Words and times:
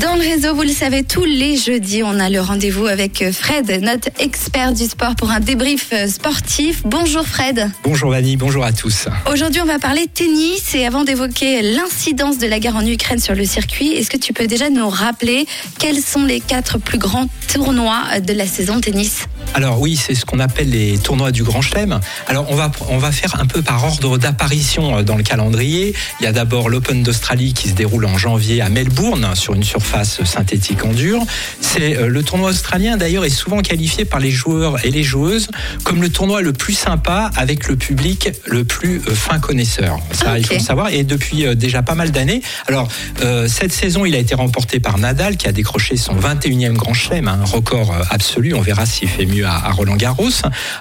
Dans 0.00 0.14
le 0.14 0.20
réseau, 0.20 0.54
vous 0.54 0.62
le 0.62 0.68
savez, 0.68 1.04
tous 1.04 1.24
les 1.24 1.56
jeudis, 1.56 2.02
on 2.02 2.20
a 2.20 2.28
le 2.28 2.38
rendez-vous 2.38 2.86
avec 2.86 3.24
Fred, 3.32 3.80
notre 3.82 4.08
expert 4.18 4.74
du 4.74 4.84
sport, 4.84 5.14
pour 5.16 5.30
un 5.30 5.40
débrief 5.40 5.94
sportif. 6.06 6.82
Bonjour 6.84 7.26
Fred. 7.26 7.70
Bonjour 7.82 8.10
Vanny, 8.10 8.36
bonjour 8.36 8.62
à 8.62 8.72
tous. 8.72 9.08
Aujourd'hui, 9.32 9.62
on 9.62 9.64
va 9.64 9.78
parler 9.78 10.06
tennis 10.06 10.74
et 10.74 10.84
avant 10.84 11.04
d'évoquer 11.04 11.62
l'incidence 11.62 12.36
de 12.36 12.46
la 12.46 12.58
guerre 12.58 12.76
en 12.76 12.86
Ukraine 12.86 13.20
sur 13.20 13.34
le 13.34 13.46
circuit, 13.46 13.88
est-ce 13.88 14.10
que 14.10 14.18
tu 14.18 14.34
peux 14.34 14.46
déjà 14.46 14.68
nous 14.68 14.86
rappeler 14.86 15.46
quels 15.78 16.02
sont 16.02 16.26
les 16.26 16.40
quatre 16.40 16.76
plus 16.78 16.98
grands 16.98 17.28
tournois 17.50 18.20
de 18.20 18.34
la 18.34 18.46
saison 18.46 18.80
tennis? 18.80 19.26
Alors 19.54 19.80
oui, 19.80 19.96
c'est 19.96 20.14
ce 20.14 20.24
qu'on 20.24 20.38
appelle 20.38 20.70
les 20.70 20.98
tournois 20.98 21.32
du 21.32 21.42
Grand 21.42 21.62
Chelem. 21.62 22.00
Alors 22.26 22.46
on 22.50 22.54
va, 22.54 22.70
on 22.88 22.98
va 22.98 23.12
faire 23.12 23.40
un 23.40 23.46
peu 23.46 23.62
par 23.62 23.84
ordre 23.84 24.18
d'apparition 24.18 24.98
euh, 24.98 25.02
dans 25.02 25.16
le 25.16 25.22
calendrier. 25.22 25.94
Il 26.20 26.24
y 26.24 26.26
a 26.26 26.32
d'abord 26.32 26.68
l'Open 26.68 27.02
d'Australie 27.02 27.54
qui 27.54 27.70
se 27.70 27.74
déroule 27.74 28.04
en 28.04 28.18
janvier 28.18 28.60
à 28.60 28.68
Melbourne 28.68 29.34
sur 29.34 29.54
une 29.54 29.64
surface 29.64 30.22
synthétique 30.24 30.84
en 30.84 30.92
dur. 30.92 31.22
C'est 31.60 31.96
euh, 31.96 32.08
le 32.08 32.22
tournoi 32.22 32.50
australien 32.50 32.96
d'ailleurs 32.96 33.24
est 33.24 33.30
souvent 33.30 33.62
qualifié 33.62 34.04
par 34.04 34.20
les 34.20 34.30
joueurs 34.30 34.84
et 34.84 34.90
les 34.90 35.02
joueuses 35.02 35.48
comme 35.84 36.02
le 36.02 36.10
tournoi 36.10 36.42
le 36.42 36.52
plus 36.52 36.74
sympa 36.74 37.30
avec 37.36 37.68
le 37.68 37.76
public 37.76 38.28
le 38.44 38.64
plus 38.64 39.00
euh, 39.08 39.14
fin 39.14 39.38
connaisseur. 39.38 39.98
Ça 40.12 40.38
il 40.38 40.44
faut 40.44 40.54
le 40.54 40.60
savoir 40.60 40.90
et 40.90 41.04
depuis 41.04 41.56
déjà 41.56 41.82
pas 41.82 41.94
mal 41.94 42.10
d'années. 42.10 42.42
Alors 42.66 42.88
cette 43.48 43.72
saison, 43.72 44.04
il 44.04 44.14
a 44.14 44.18
été 44.18 44.34
remporté 44.34 44.80
par 44.80 44.98
Nadal 44.98 45.36
qui 45.36 45.46
a 45.48 45.52
décroché 45.52 45.96
son 45.96 46.14
21e 46.14 46.74
Grand 46.74 46.94
Chelem, 46.94 47.28
un 47.28 47.44
record 47.44 47.94
absolu. 48.10 48.54
On 48.54 48.60
verra 48.60 48.86
s'il 48.86 49.08
fait 49.08 49.26
mieux 49.26 49.35
à, 49.44 49.70
Roland 49.70 49.96
Garros. 49.96 50.30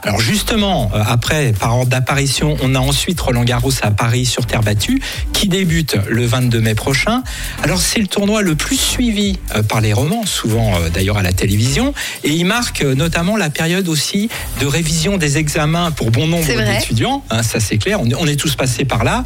Alors 0.04 0.20
justement, 0.20 0.92
euh, 0.94 1.04
après, 1.06 1.54
par 1.54 1.78
ordre 1.78 1.90
d'apparition, 1.90 2.58
on 2.62 2.76
a 2.76 2.80
ensuite 2.80 3.20
Roland 3.20 3.44
Garros 3.44 3.72
à 3.82 3.92
Paris 3.92 4.26
sur 4.26 4.46
terre 4.46 4.62
battue, 4.62 5.02
qui 5.34 5.48
débute 5.48 5.98
le 6.10 6.26
22 6.26 6.62
mai 6.62 6.76
prochain. 6.76 7.24
Alors 7.64 7.82
c'est 7.82 8.00
le 8.00 8.08
tournoi 8.08 8.42
le 8.42 8.56
plus 8.56 8.80
suivi 8.80 9.38
euh, 9.56 9.64
par 9.64 9.82
les 9.82 9.94
romans, 9.94 10.26
souvent 10.26 10.76
euh, 10.76 10.90
d'ailleurs 10.90 11.18
à 11.18 11.24
la 11.24 11.34
télévision, 11.34 11.94
et 12.24 12.32
il 12.32 12.46
marque 12.46 12.82
notamment 12.82 13.38
la 13.38 13.50
période 13.50 13.88
aussi 13.88 14.30
de 14.60 14.66
révision 14.66 15.18
des 15.18 15.38
examens 15.38 15.92
pour 15.92 16.12
bon 16.12 16.28
nombre 16.28 16.48
d'étudiants. 16.48 17.24
Hein, 17.30 17.44
ça 17.44 17.60
c'est 17.60 17.78
clair, 17.78 18.00
on 18.02 18.28
est, 18.28 18.36
tous 18.36 18.56
passés 18.56 18.84
par 18.84 19.06
là. 19.06 19.24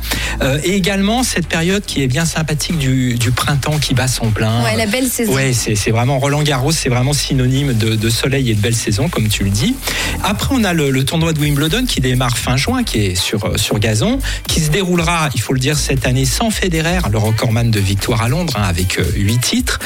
et 0.64 0.75
également 0.75 1.23
cette 1.23 1.47
période 1.47 1.83
qui 1.83 2.03
est 2.03 2.08
bien 2.08 2.25
sympathique 2.25 2.77
du, 2.77 3.17
printemps 3.36 3.80
qui 3.80 3.93
bat 3.93 4.08
son 4.08 4.30
plein. 4.31 4.64
Ouais, 4.64 4.75
la 4.75 4.86
belle 4.86 5.08
saison. 5.08 5.33
Ouais, 5.33 5.52
c'est 5.53 5.91
vraiment 5.91 6.19
Roland 6.19 6.43
Garros, 6.43 6.71
c'est 6.71 6.89
vraiment 6.89 7.14
synonyme 7.14 7.73
de, 7.73 7.95
de 7.95 8.09
soleil 8.09 8.52
et 8.52 8.55
de 8.55 8.61
belle 8.61 8.75
saison, 8.75 9.09
comme 9.09 9.18
tu 9.27 9.43
le 9.43 9.49
dis. 9.49 9.75
Après, 10.23 10.55
on 10.55 10.63
a 10.63 10.73
le, 10.73 11.03
tournoi 11.03 11.33
de 11.33 11.39
Wimbledon 11.39 11.85
qui 11.85 12.01
démarre 12.01 12.37
fin 12.37 12.57
juin, 12.57 12.83
qui 12.83 12.99
est 12.99 13.15
sur, 13.15 13.45
euh, 13.45 13.57
sur 13.57 13.79
gazon, 13.79 14.19
qui 14.47 14.61
se 14.61 14.69
déroulera, 14.69 15.29
il 15.35 15.41
faut 15.41 15.53
le 15.53 15.59
dire, 15.59 15.77
cette 15.77 16.05
année 16.05 16.25
sans 16.25 16.51
Federer, 16.51 16.99
le 17.11 17.17
recordman 17.17 17.71
de 17.71 17.79
victoire 17.79 18.21
à 18.21 18.29
Londres, 18.29 18.53
hein, 18.57 18.63
avec 18.63 18.99
8 19.15 19.33
euh, 19.33 19.37
titres. 19.41 19.79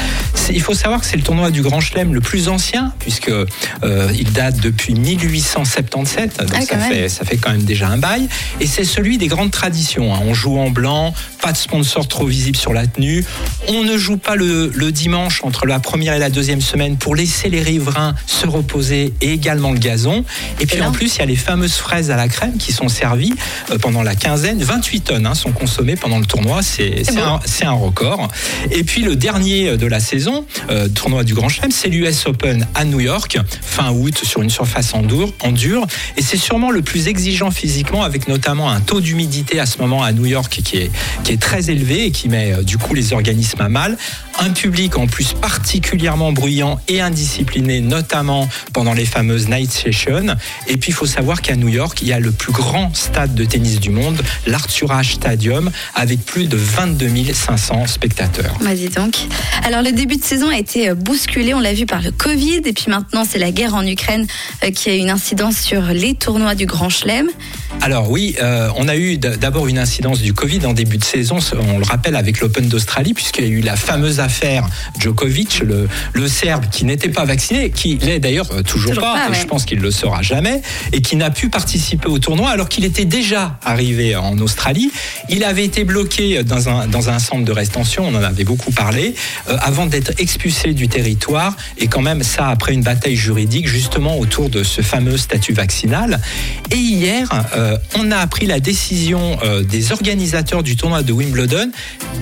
Il 0.50 0.62
faut 0.62 0.74
savoir 0.74 1.00
que 1.00 1.06
c'est 1.06 1.18
le 1.18 1.24
tournoi 1.24 1.52
du 1.52 1.62
Grand 1.62 1.80
Chelem 1.80 2.14
le 2.14 2.22
plus 2.22 2.50
ancien, 2.50 2.94
puisque 3.00 3.30
euh, 3.30 4.12
il 4.14 4.32
date 4.34 4.60
depuis 4.60 4.94
1877, 4.94 6.40
donc 6.40 6.50
ah, 6.54 6.62
ça, 6.62 6.78
fait, 6.78 7.10
ça 7.10 7.26
fait 7.26 7.38
quand 7.38 7.52
même 7.52 7.64
déjà 7.64 7.88
un 7.88 7.98
bail. 7.98 8.28
Et 8.60 8.68
c'est 8.68 8.84
celui 8.84 9.18
des 9.18 9.28
grandes 9.28 9.52
traditions. 9.52 10.14
Hein. 10.14 10.20
On 10.26 10.34
joue 10.34 10.58
en 10.58 10.70
blanc, 10.70 11.14
pas 11.42 11.52
de 11.52 11.58
sponsor 11.58 12.08
trop 12.08 12.26
visible 12.26 12.58
sur 12.58 12.74
la 12.74 12.88
tenue. 12.88 13.24
On 13.70 13.84
ne 13.84 13.98
joue 13.98 14.18
pas 14.18 14.36
le, 14.36 14.72
le 14.74 14.92
dimanche 14.92 15.42
entre 15.44 15.66
la 15.66 15.80
première 15.80 16.14
et 16.14 16.20
la 16.20 16.30
deuxième 16.30 16.62
semaine 16.62 16.98
pour 16.98 17.16
laisser 17.16 17.50
les 17.50 17.62
riverains 17.62 18.16
se 18.26 18.48
reposer 18.48 19.14
et 19.24 19.32
également 19.32 19.72
le 19.72 19.80
gazon. 19.80 20.24
Et 20.60 20.66
puis 20.66 20.82
en 20.82 20.92
plus, 20.92 21.16
il 21.16 21.20
y 21.20 21.22
a 21.22 21.26
les 21.26 21.38
fameuses 21.38 21.76
fraises 21.76 22.12
à 22.12 22.18
la 22.18 22.28
crème 22.28 22.58
qui 22.58 22.74
sont 22.74 22.90
servies 22.90 23.34
euh, 23.72 23.78
pendant 23.78 24.04
la 24.04 24.16
quinzaine. 24.16 24.62
28 24.62 25.02
tonnes 25.02 25.26
hein, 25.26 25.34
sont 25.34 25.52
consommées 25.52 25.96
pendant 25.96 26.20
le 26.20 26.26
tournoi. 26.26 26.62
C'est 26.62 27.04
un, 27.18 27.40
un, 27.68 27.72
record. 27.72 28.28
Et 28.72 28.84
puis 28.84 29.02
le 29.02 29.16
dernier 29.16 29.70
euh, 29.70 29.78
de 29.78 29.88
la 29.88 30.02
saison, 30.02 30.46
euh, 30.70 30.90
tournoi 30.90 31.24
du 31.24 31.34
Grand 31.34 31.48
Chelem, 31.48 31.72
c'est 31.72 31.88
l'US 31.88 32.26
Open 32.28 32.68
à 32.76 32.84
New 32.84 33.00
York, 33.00 33.40
fin 33.62 33.92
août, 33.92 34.20
sur 34.24 34.42
une 34.42 34.50
surface 34.50 34.94
en 34.94 35.02
dur. 35.02 35.32
En 35.40 35.52
dur 35.52 35.88
et 36.18 36.22
c'est 36.22 36.38
sûrement 36.38 36.72
le 36.72 36.82
plus 36.82 37.08
exigeant 37.08 37.52
physiquement, 37.52 38.04
avec 38.04 38.28
notamment 38.28 38.70
un 38.70 38.82
taux 38.82 39.00
d'humidité 39.00 39.60
à 39.60 39.66
ce 39.66 39.78
moment 39.78 40.04
à 40.04 40.12
New 40.12 40.26
York 40.26 40.60
qui 40.64 40.78
est, 40.78 40.92
qui 41.24 41.32
est 41.32 41.42
très 41.42 41.70
élevé 41.70 42.06
et 42.06 42.12
qui 42.12 42.28
met 42.28 42.64
du 42.64 42.78
coup 42.78 42.94
les 42.94 43.14
organismes 43.14 43.62
à 43.62 43.70
mal. 43.70 43.98
Un 44.40 44.52
public 44.52 44.98
en 44.98 45.08
plus 45.08 45.34
particulièrement 45.34 46.32
bruyant 46.32 46.80
et 46.88 47.02
indiscipliné, 47.02 47.82
notamment 47.82 48.50
pendant 48.74 48.94
les 48.94 49.06
fameuses 49.06 49.48
night 49.48 49.72
sessions. 49.72 50.36
Et 50.68 50.78
puis 50.78 50.92
il 50.92 50.96
faut 50.96 51.06
savoir 51.06 51.42
qu'à 51.42 51.56
New 51.56 51.68
York, 51.68 52.00
il 52.02 52.08
y 52.08 52.14
a 52.14 52.20
le 52.20 52.32
plus 52.32 52.52
grand 52.52 52.94
stade 52.96 53.36
de 53.36 53.46
tennis 53.46 53.80
du 53.80 53.90
monde, 53.90 54.22
l'Arthur 54.48 54.92
Ashe 54.92 55.16
Stadium, 55.16 55.72
avec 55.96 56.26
plus 56.26 56.48
de 56.48 56.58
22 56.58 57.34
500 57.34 57.88
spectateurs. 57.88 58.58
Vas-y 58.60 58.90
donc. 58.90 59.16
Alors 59.64 59.82
le 59.82 59.92
début 59.92 60.18
de 60.18 60.24
saison 60.24 60.50
a 60.50 60.58
été 60.58 60.90
euh, 60.90 60.96
bousculé, 60.96 61.54
on 61.54 61.60
l'a 61.60 61.74
vu 61.74 61.86
par 61.86 62.02
le 62.02 62.12
Covid, 62.12 62.62
et 62.66 62.74
puis 62.74 62.86
maintenant 62.88 63.24
c'est 63.30 63.40
la 63.40 63.52
guerre 63.52 63.76
en 63.76 63.86
Ukraine 63.86 64.26
euh, 64.64 64.72
qui 64.72 64.90
a 64.90 64.96
une 64.96 65.10
incidence 65.10 65.58
sur 65.58 65.82
les 65.82 66.16
tournois 66.16 66.56
du 66.56 66.66
Grand 66.66 66.90
Chelem. 66.90 67.30
Alors 67.84 68.10
oui, 68.10 68.38
euh, 68.42 68.70
on 68.78 68.88
a 68.88 68.96
eu 68.96 69.18
d'abord 69.18 69.68
une 69.68 69.78
incidence 69.78 70.22
du 70.22 70.32
Covid 70.32 70.66
en 70.66 70.72
début 70.72 70.98
de 70.98 71.04
saison, 71.04 71.40
on 71.60 71.80
le 71.80 71.84
rappelle 71.84 72.16
avec 72.16 72.40
l'Open 72.40 72.70
d'Australie, 72.70 73.14
puisqu'il 73.14 73.44
y 73.44 73.48
a 73.48 73.52
eu 73.52 73.60
la 73.60 73.76
fameuse 73.76 74.22
affaire 74.22 74.66
Djokovic, 74.98 75.60
le, 75.60 75.90
le 76.14 76.28
Serbe 76.30 76.64
qui 76.72 76.86
n'était 76.86 77.10
pas 77.10 77.26
vacciné, 77.26 77.72
qui 77.72 77.98
l'est 77.98 78.22
d'ailleurs 78.22 78.64
toujours, 78.64 78.94
pas, 78.94 79.34
je 79.34 79.46
pense 79.46 79.66
qu'il 79.66 79.80
le 79.80 79.92
sera 79.92 80.22
jamais, 80.22 80.62
et 80.94 81.02
qui 81.02 81.18
n'a 81.18 81.30
pu 81.30 81.50
participer 81.50 82.08
au 82.08 82.20
tournoi 82.20 82.52
alors 82.52 82.70
qu'il 82.70 82.86
était 82.86 83.04
déjà 83.04 83.60
arrivé 83.62 84.16
en 84.16 84.38
Australie. 84.38 84.90
Il 85.28 85.44
avait 85.44 85.66
été 85.66 85.84
bloqué 85.84 86.42
dans 86.46 86.70
un, 86.70 86.88
dans 86.88 87.10
un 87.10 87.20
centre 87.20 87.44
de 87.44 87.52
rétention, 87.52 88.06
on 88.08 88.16
en 88.16 88.24
avait 88.24 88.46
beaucoup 88.46 88.72
parlé, 88.72 89.14
euh, 89.50 89.58
avant 89.60 89.88
d'être 89.88 90.14
expulsé 90.20 90.74
du 90.74 90.88
territoire, 90.88 91.54
et 91.78 91.88
quand 91.88 92.02
même 92.02 92.24
ça 92.24 92.48
après 92.48 92.74
une 92.74 92.84
bataille 92.84 93.18
juridique 93.18 93.68
justement 93.68 94.20
autour 94.20 94.50
de 94.50 94.64
ce 94.64 94.82
fameux 94.82 95.18
statut 95.18 95.52
vaccinal. 95.52 96.22
Et 96.72 96.78
hier, 96.78 97.28
euh, 97.58 97.73
on 97.98 98.12
a 98.12 98.18
appris 98.18 98.46
la 98.46 98.60
décision 98.60 99.38
euh, 99.44 99.64
des 99.64 99.92
organisateurs 99.92 100.64
du 100.64 100.76
tournoi 100.76 101.04
de 101.04 101.14
Wimbledon 101.14 101.72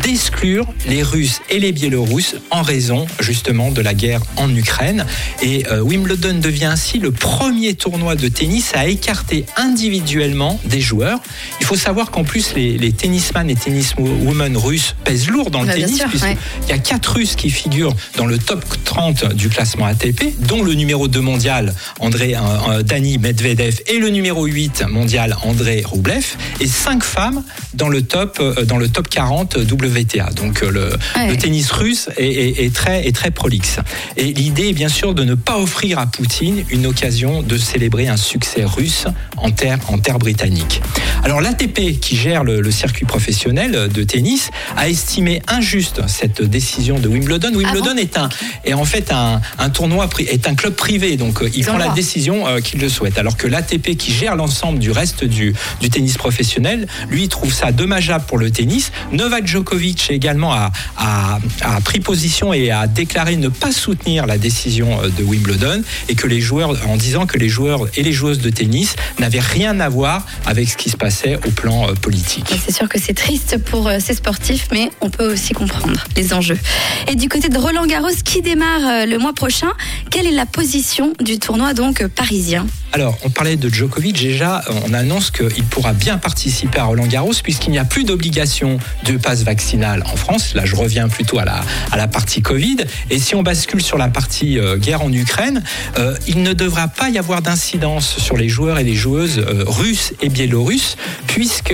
d'exclure 0.03 0.67
les 0.87 1.03
Russes 1.03 1.41
et 1.49 1.59
les 1.59 1.71
Biélorusses 1.71 2.35
en 2.49 2.61
raison 2.61 3.05
justement 3.19 3.71
de 3.71 3.81
la 3.81 3.93
guerre 3.93 4.21
en 4.37 4.53
Ukraine. 4.55 5.05
Et 5.41 5.65
Wimbledon 5.71 6.39
devient 6.39 6.65
ainsi 6.65 6.99
le 6.99 7.11
premier 7.11 7.75
tournoi 7.75 8.15
de 8.15 8.27
tennis 8.27 8.71
à 8.73 8.87
écarter 8.87 9.45
individuellement 9.57 10.59
des 10.65 10.81
joueurs. 10.81 11.19
Il 11.59 11.65
faut 11.65 11.75
savoir 11.75 12.11
qu'en 12.11 12.23
plus, 12.23 12.53
les, 12.55 12.77
les 12.77 12.91
tennisman 12.91 13.49
et 13.49 13.55
tenniswomen 13.55 14.57
russes 14.57 14.95
pèsent 15.03 15.29
lourd 15.29 15.51
dans 15.51 15.63
le 15.63 15.73
tennis, 15.73 16.01
puisqu'il 16.09 16.69
y 16.69 16.71
a 16.71 16.77
quatre 16.77 17.13
Russes 17.13 17.35
qui 17.35 17.49
figurent 17.49 17.95
dans 18.17 18.25
le 18.25 18.37
top 18.37 18.63
30 18.83 19.33
du 19.33 19.49
classement 19.49 19.85
ATP, 19.85 20.23
dont 20.39 20.63
le 20.63 20.73
numéro 20.73 21.07
2 21.07 21.19
mondial, 21.21 21.73
André 21.99 22.35
euh, 22.35 22.39
euh, 22.69 22.83
Dani 22.83 23.17
Medvedev, 23.17 23.81
et 23.87 23.99
le 23.99 24.09
numéro 24.09 24.45
8 24.45 24.85
mondial, 24.89 25.35
André 25.43 25.83
Roublev, 25.85 26.25
et 26.59 26.67
cinq 26.67 27.03
femmes 27.03 27.43
dans 27.73 27.89
le 27.89 28.01
top, 28.01 28.37
euh, 28.39 28.65
dans 28.65 28.77
le 28.77 28.89
top 28.89 29.09
40 29.09 29.57
WTA. 29.57 30.31
Donc 30.35 30.61
le, 30.61 30.91
le 31.27 31.35
tennis 31.37 31.71
russe 31.71 32.09
est, 32.17 32.63
est, 32.63 32.73
très, 32.73 33.07
est 33.07 33.15
très 33.15 33.31
prolixe. 33.31 33.79
Et 34.17 34.25
l'idée 34.33 34.69
est 34.69 34.73
bien 34.73 34.89
sûr 34.89 35.13
de 35.13 35.23
ne 35.23 35.35
pas 35.35 35.57
offrir 35.57 35.99
à 35.99 36.05
Poutine 36.05 36.63
une 36.69 36.85
occasion 36.85 37.41
de 37.41 37.57
célébrer 37.57 38.07
un 38.07 38.17
succès 38.17 38.63
russe 38.63 39.05
en 39.37 39.51
terre, 39.51 39.79
en 39.87 39.97
terre 39.97 40.19
britannique. 40.19 40.81
Alors 41.23 41.41
l'ATP, 41.41 41.99
qui 41.99 42.15
gère 42.15 42.43
le, 42.43 42.71
circuit 42.71 43.05
professionnel 43.05 43.89
de 43.89 44.03
tennis, 44.03 44.49
a 44.77 44.87
estimé 44.87 45.41
injuste 45.47 46.01
cette 46.07 46.41
décision 46.41 46.99
de 46.99 47.07
Wimbledon. 47.07 47.49
Ah 47.53 47.57
Wimbledon 47.57 47.97
est 47.97 48.17
un 48.17 48.29
est 48.63 48.73
en 48.73 48.85
fait 48.85 49.11
un, 49.11 49.41
un, 49.59 49.69
tournoi 49.69 50.07
est 50.19 50.47
un 50.47 50.55
club 50.55 50.73
privé, 50.73 51.17
donc 51.17 51.41
euh, 51.41 51.49
il 51.53 51.65
prend 51.65 51.77
la 51.77 51.89
décision 51.89 52.47
euh, 52.47 52.59
qu'il 52.59 52.79
le 52.79 52.89
souhaite. 52.89 53.17
Alors 53.17 53.37
que 53.37 53.47
l'ATP, 53.47 53.95
qui 53.97 54.11
gère 54.11 54.35
l'ensemble 54.35 54.79
du 54.79 54.91
reste 54.91 55.23
du, 55.31 55.55
tennis 55.89 56.17
professionnel, 56.17 56.87
lui 57.09 57.27
trouve 57.27 57.51
ça 57.51 57.71
dommageable 57.71 58.25
pour 58.25 58.37
le 58.37 58.51
tennis. 58.51 58.91
Novak 59.11 59.47
Djokovic 59.47 60.11
également 60.11 60.53
a, 60.53 60.71
a, 60.97 61.39
pris 61.83 61.99
position 61.99 62.53
et 62.53 62.71
a 62.71 62.87
déclaré 62.87 63.35
ne 63.35 63.49
pas 63.49 63.71
soutenir 63.71 64.25
la 64.27 64.37
décision 64.37 65.01
euh, 65.01 65.09
de 65.09 65.23
Wimbledon 65.23 65.81
et 66.09 66.15
que 66.15 66.27
les 66.27 66.41
joueurs 66.41 66.75
en 66.87 66.97
disant 66.97 67.25
que 67.25 67.37
les 67.37 67.49
joueurs 67.49 67.87
et 67.95 68.03
les 68.03 68.11
joueuses 68.11 68.39
de 68.39 68.49
tennis 68.49 68.95
n'avaient 69.19 69.39
rien 69.39 69.79
à 69.79 69.89
voir 69.89 70.25
avec 70.45 70.69
ce 70.69 70.77
qui 70.77 70.89
se 70.89 70.97
passait 70.97 71.37
au 71.47 71.51
plan 71.51 71.89
euh, 71.89 71.93
politique. 71.93 72.53
C'est 72.65 72.75
sûr 72.75 72.87
que 72.87 72.99
c'est 72.99 73.13
triste 73.13 73.57
pour 73.57 73.87
euh, 73.87 73.97
ces 73.99 74.13
sportifs, 74.13 74.67
mais 74.71 74.91
on 75.01 75.09
peut 75.09 75.31
aussi 75.31 75.53
comprendre 75.53 76.05
les 76.15 76.33
enjeux. 76.33 76.59
Et 77.07 77.15
du 77.15 77.29
côté 77.29 77.49
de 77.49 77.57
Roland 77.57 77.85
Garros, 77.85 78.09
qui 78.23 78.41
démarre 78.41 79.05
le 79.05 79.17
mois 79.17 79.33
prochain, 79.33 79.71
quelle 80.09 80.27
est 80.27 80.31
la 80.31 80.45
position 80.45 81.13
du 81.19 81.39
tournoi 81.39 81.73
donc 81.73 82.05
parisien? 82.07 82.65
Alors, 82.93 83.17
on 83.23 83.29
parlait 83.29 83.55
de 83.55 83.69
Djokovic. 83.69 84.19
Déjà, 84.19 84.61
on 84.85 84.93
annonce 84.93 85.31
qu'il 85.31 85.63
pourra 85.63 85.93
bien 85.93 86.17
participer 86.17 86.77
à 86.79 86.83
Roland 86.83 87.07
Garros 87.07 87.31
puisqu'il 87.41 87.71
n'y 87.71 87.79
a 87.79 87.85
plus 87.85 88.03
d'obligation 88.03 88.79
de 89.05 89.15
passe 89.15 89.43
vaccinal 89.43 90.03
en 90.11 90.17
France. 90.17 90.53
Là, 90.55 90.65
je 90.65 90.75
reviens 90.75 91.07
plutôt 91.07 91.39
à 91.39 91.45
la, 91.45 91.61
à 91.91 91.95
la 91.95 92.09
partie 92.09 92.41
Covid. 92.41 92.77
Et 93.09 93.17
si 93.17 93.33
on 93.33 93.43
bascule 93.43 93.81
sur 93.81 93.97
la 93.97 94.09
partie 94.09 94.59
euh, 94.59 94.77
guerre 94.77 95.03
en 95.03 95.13
Ukraine, 95.13 95.63
euh, 95.97 96.17
il 96.27 96.43
ne 96.43 96.51
devra 96.51 96.89
pas 96.89 97.09
y 97.09 97.17
avoir 97.17 97.41
d'incidence 97.41 98.17
sur 98.17 98.35
les 98.35 98.49
joueurs 98.49 98.77
et 98.77 98.83
les 98.83 98.95
joueuses 98.95 99.39
euh, 99.39 99.63
russes 99.65 100.13
et 100.21 100.27
biélorusses 100.27 100.97
puisque 101.27 101.73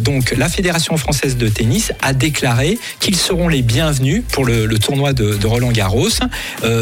donc 0.00 0.34
la 0.36 0.48
Fédération 0.50 0.96
française 0.98 1.38
de 1.38 1.48
tennis 1.48 1.92
a 2.02 2.12
déclaré 2.12 2.78
qu'ils 3.00 3.16
seront 3.16 3.48
les 3.48 3.62
bienvenus 3.62 4.22
pour 4.30 4.44
le, 4.44 4.68
tournoi 4.78 5.14
de, 5.14 5.36
de, 5.36 5.46
Roland 5.46 5.72
Garros. 5.72 6.10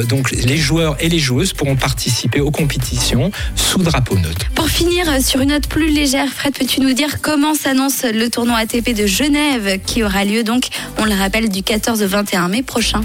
donc 0.09 0.33
les 0.33 0.57
joueurs 0.57 0.97
et 0.99 1.09
les 1.09 1.21
joueuses 1.21 1.53
pourront 1.53 1.77
participer 1.77 2.41
aux 2.41 2.51
compétitions 2.51 3.31
sous 3.55 3.83
drapeau. 3.83 4.17
Pour 4.55 4.69
finir 4.69 5.07
sur 5.23 5.41
une 5.41 5.51
note 5.51 5.67
plus 5.67 5.91
légère, 5.91 6.29
Fred, 6.29 6.57
peux-tu 6.57 6.81
nous 6.81 6.93
dire 6.93 7.21
comment 7.21 7.55
s'annonce 7.55 8.05
le 8.05 8.29
tournoi 8.31 8.59
ATP 8.59 8.95
de 8.95 9.07
Genève 9.07 9.81
qui 9.85 10.03
aura 10.03 10.25
lieu 10.25 10.43
donc, 10.43 10.69
on 10.99 11.05
le 11.05 11.15
rappelle, 11.15 11.49
du 11.49 11.63
14 11.63 12.03
au 12.03 12.07
21 12.07 12.49
mai 12.49 12.63
prochain? 12.63 13.03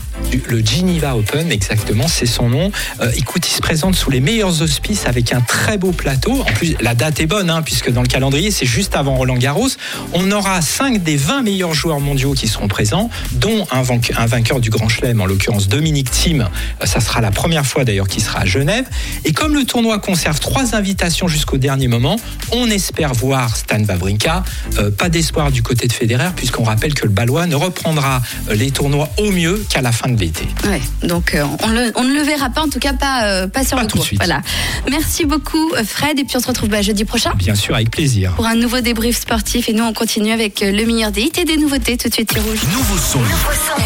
Le 0.47 0.63
Geneva 0.65 1.15
Open, 1.15 1.51
exactement, 1.51 2.07
c'est 2.07 2.25
son 2.25 2.49
nom. 2.49 2.71
Euh, 3.01 3.11
il 3.15 3.45
se 3.45 3.59
présente 3.59 3.95
sous 3.95 4.09
les 4.09 4.21
meilleurs 4.21 4.61
auspices 4.61 5.05
avec 5.05 5.33
un 5.33 5.41
très 5.41 5.77
beau 5.77 5.91
plateau. 5.91 6.41
En 6.41 6.53
plus, 6.53 6.75
la 6.79 6.95
date 6.95 7.19
est 7.19 7.25
bonne, 7.25 7.49
hein, 7.49 7.61
puisque 7.61 7.91
dans 7.91 8.01
le 8.01 8.07
calendrier, 8.07 8.51
c'est 8.51 8.65
juste 8.65 8.95
avant 8.95 9.15
Roland 9.15 9.37
Garros. 9.37 9.69
On 10.13 10.31
aura 10.31 10.61
5 10.61 11.03
des 11.03 11.17
20 11.17 11.41
meilleurs 11.41 11.73
joueurs 11.73 11.99
mondiaux 11.99 12.33
qui 12.33 12.47
seront 12.47 12.67
présents, 12.67 13.09
dont 13.33 13.67
un, 13.71 13.81
vainqueur 14.25 14.59
du 14.59 14.69
Grand 14.69 14.87
Chelem, 14.87 15.19
en 15.21 15.25
l'occurrence 15.25 15.67
Dominique 15.67 16.11
Thiem. 16.11 16.47
Euh, 16.81 16.85
ça 16.85 16.99
sera 16.99 17.19
la 17.19 17.31
première 17.31 17.65
fois 17.65 17.83
d'ailleurs 17.83 18.07
qu'il 18.07 18.23
sera 18.23 18.41
à 18.41 18.45
Genève. 18.45 18.85
Et 19.25 19.33
comme 19.33 19.53
le 19.53 19.65
tournoi 19.65 19.99
conserve 19.99 20.39
trois 20.39 20.75
invitations 20.75 21.27
jusqu'au 21.27 21.57
dernier 21.57 21.87
moment, 21.87 22.15
on 22.51 22.67
espère 22.67 23.13
voir 23.13 23.57
Stan 23.57 23.83
Wawrinka. 23.83 24.43
Euh, 24.77 24.91
pas 24.91 25.09
d'espoir 25.09 25.51
du 25.51 25.63
côté 25.63 25.87
de 25.87 25.93
Federer, 25.93 26.29
puisqu'on 26.35 26.63
rappelle 26.63 26.93
que 26.93 27.03
le 27.03 27.11
Balois 27.11 27.47
ne 27.47 27.55
reprendra 27.55 28.21
euh, 28.49 28.55
les 28.55 28.71
tournois 28.71 29.09
au 29.17 29.31
mieux 29.31 29.65
qu'à 29.69 29.81
la 29.81 29.91
fin 29.91 30.09
de 30.09 30.15
l'été. 30.21 30.47
Ouais, 30.65 30.81
donc 31.03 31.35
euh, 31.35 31.43
on, 31.63 32.03
ne 32.03 32.13
le 32.13 32.21
verra 32.21 32.49
pas, 32.49 32.61
en 32.61 32.69
tout 32.69 32.79
cas 32.79 32.93
pas, 32.93 33.47
pas 33.47 33.65
sur 33.65 33.79
le 33.79 33.87
tout 33.87 33.97
De 33.97 34.03
suite. 34.03 34.19
Voilà. 34.19 34.41
Merci 34.89 35.25
beaucoup 35.25 35.73
Fred, 35.85 36.17
et 36.19 36.23
puis 36.23 36.37
on 36.37 36.39
se 36.39 36.47
retrouve 36.47 36.69
bah, 36.69 36.81
jeudi 36.81 37.03
prochain. 37.05 37.33
Bien 37.35 37.55
sûr, 37.55 37.75
avec 37.75 37.91
plaisir. 37.91 38.33
Pour 38.35 38.45
un 38.45 38.55
nouveau 38.55 38.79
débrief 38.81 39.19
sportif, 39.19 39.67
et 39.67 39.73
nous 39.73 39.83
on 39.83 39.93
continue 39.93 40.31
avec 40.31 40.61
le 40.61 40.85
meilleur 40.85 41.11
des 41.11 41.21
hits 41.21 41.31
et 41.37 41.45
des 41.45 41.57
nouveautés 41.57 41.97
tout 41.97 42.07
de 42.07 42.13
suite 42.13 42.31
Rouge. 42.31 42.63
Nouveau 42.71 42.97
son. 42.97 43.19
Nouveau 43.19 43.51
son. 43.67 43.81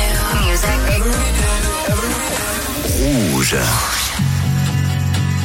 Rouge. 3.33 3.55